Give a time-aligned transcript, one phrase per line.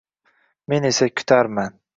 [0.73, 1.71] Men esa kutarman